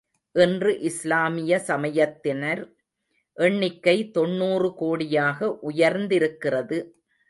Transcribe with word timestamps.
இன்று 0.35 0.71
இஸ்லாமிய 0.79 1.59
சமயத்தினர் 1.67 2.63
எண்ணிக்கை 3.37 3.97
தொண்ணுறு 4.11 4.69
கோடியாக 4.81 5.49
உயர்ந்திருக்கிறது. 5.61 6.79